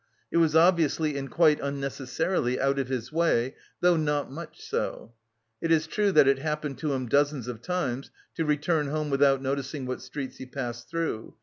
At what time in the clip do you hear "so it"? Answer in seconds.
4.59-5.71